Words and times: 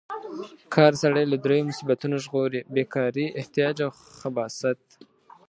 کار 0.75 0.93
سړی 1.01 1.25
له 1.31 1.37
دریو 1.45 1.67
مصیبتونو 1.69 2.15
ژغوري: 2.25 2.61
بې 2.73 2.83
کارۍ، 2.93 3.25
احتیاج 3.39 3.77
او 3.85 3.91
خباثت. 4.19 4.81